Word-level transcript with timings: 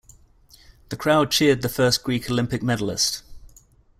The 0.89 0.95
crowd 0.97 1.29
cheered 1.29 1.61
the 1.61 1.69
first 1.69 2.03
Greek 2.03 2.27
Olympic 2.31 2.63
medallist. 2.63 3.21